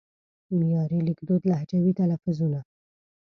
[0.57, 2.59] معیاري لیکدود لهجوي تلفظونه